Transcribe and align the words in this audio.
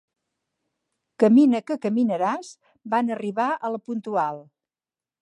Camina 1.25 1.61
que 1.67 1.77
caminaràs, 1.85 2.51
van 2.95 3.15
arribar 3.19 3.49
a 3.59 3.75
«La 3.77 3.85
Puntual». 3.91 4.47